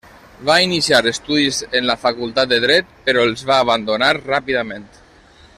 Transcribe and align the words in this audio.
Va 0.49 0.53
iniciar 0.67 1.01
estudis 1.11 1.59
en 1.81 1.85
la 1.91 1.97
Facultat 2.07 2.51
de 2.55 2.61
Dret, 2.65 2.91
però 3.11 3.29
els 3.29 3.47
va 3.53 3.61
abandonar 3.67 4.13
ràpidament. 4.21 4.93